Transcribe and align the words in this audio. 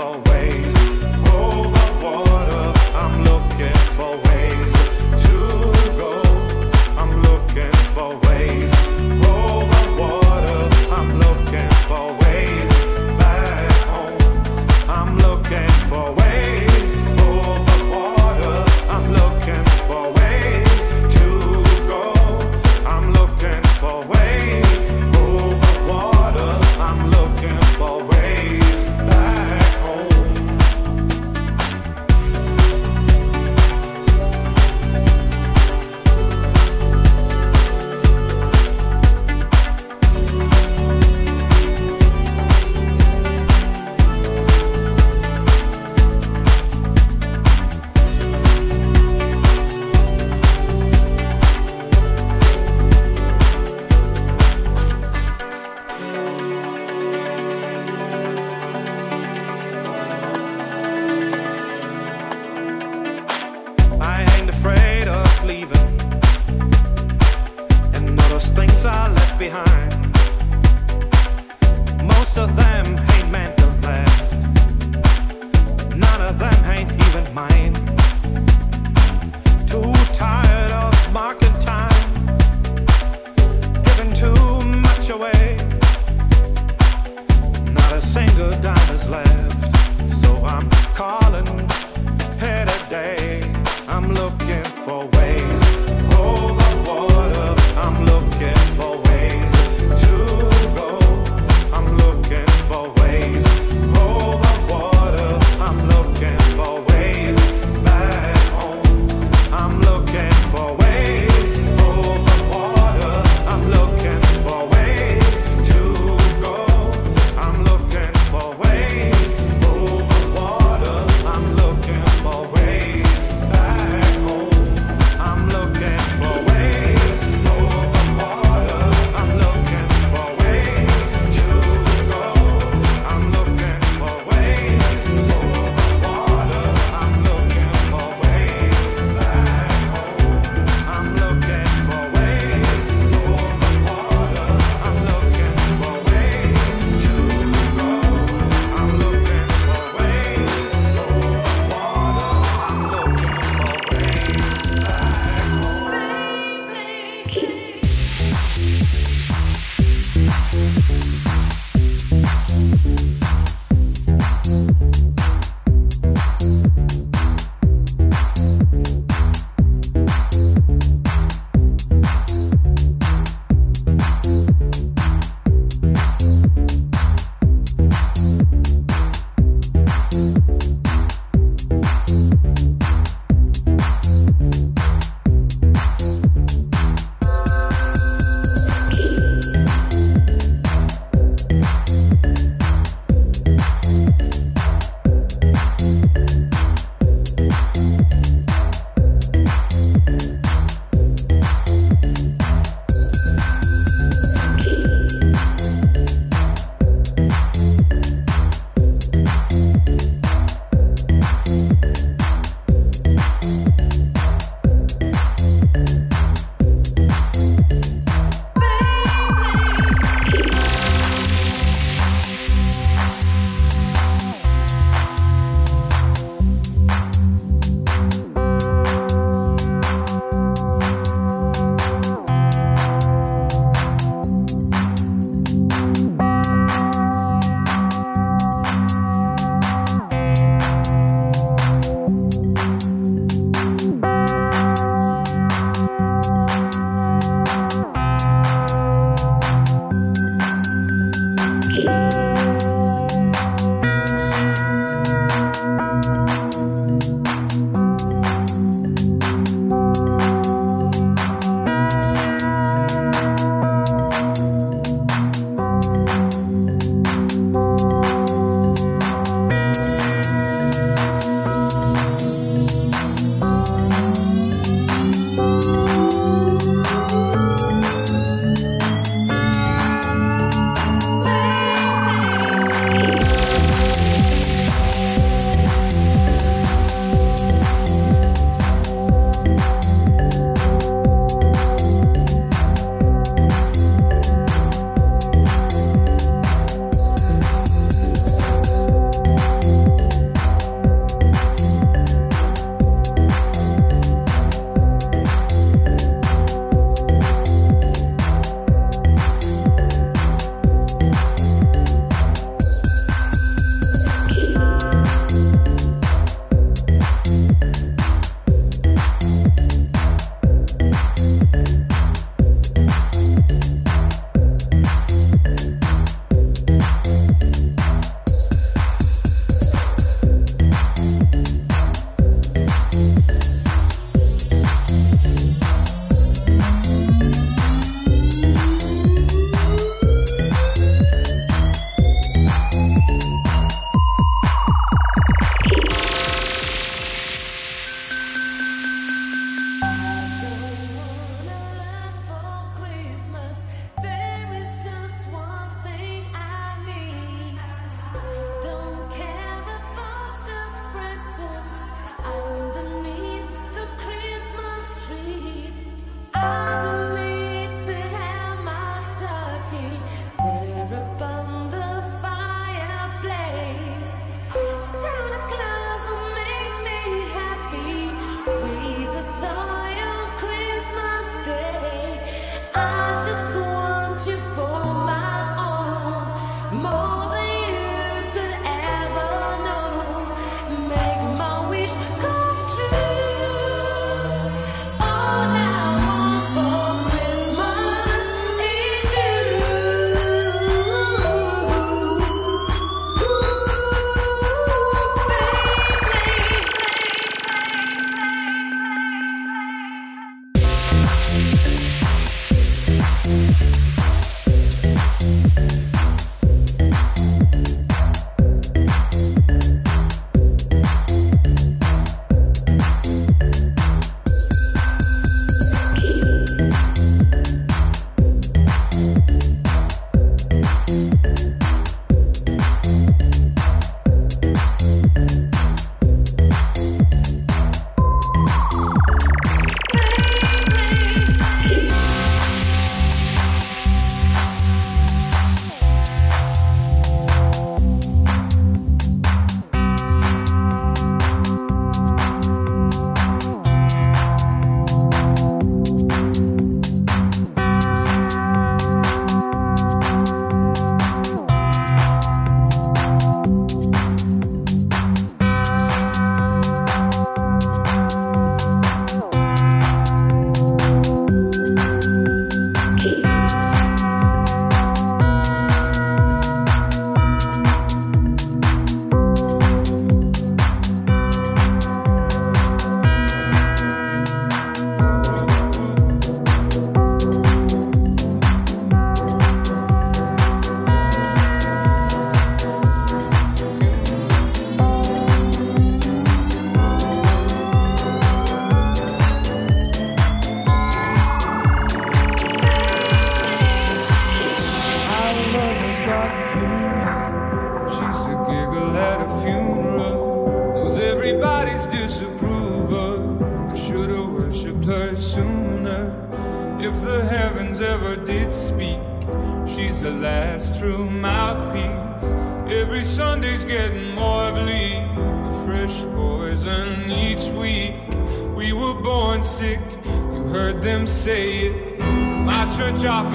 Oh. 0.00 0.27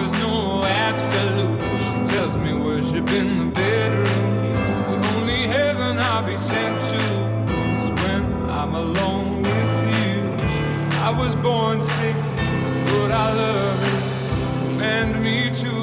There's 0.05 0.19
no 0.19 0.61
absolutes. 0.65 1.77
She 1.77 2.13
tells 2.13 2.35
me 2.35 2.53
worship 2.53 3.09
in 3.11 3.39
the 3.39 3.45
bedroom. 3.45 5.01
The 5.01 5.07
only 5.15 5.47
heaven 5.47 5.97
I'll 5.97 6.27
be 6.27 6.35
sent 6.35 6.75
to 6.91 7.03
is 7.79 7.89
when 8.01 8.23
I'm 8.49 8.75
alone 8.75 9.43
with 9.43 9.75
you. 9.95 10.19
I 10.99 11.09
was 11.17 11.35
born 11.37 11.81
sick, 11.81 12.17
but 12.87 13.11
I 13.13 13.31
love 13.31 13.81
you. 13.85 14.67
Command 14.67 15.23
me 15.23 15.55
to. 15.61 15.82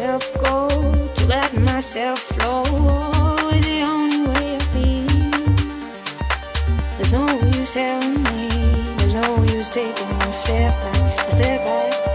myself 0.00 0.32
go, 0.42 0.66
to 1.14 1.26
let 1.26 1.52
myself 1.52 2.20
flow 2.20 2.62
is 3.52 3.66
the 3.66 3.82
only 3.82 4.22
way 4.28 4.56
I 4.56 4.58
feel. 4.72 5.06
There's 6.96 7.12
no 7.12 7.26
use 7.58 7.72
telling 7.74 8.22
me, 8.22 8.48
there's 8.96 9.14
no 9.14 9.42
use 9.42 9.68
taking 9.68 9.92
a 9.92 10.32
step 10.32 10.72
back, 10.82 11.28
a 11.28 11.32
step 11.32 11.64
back. 11.66 12.09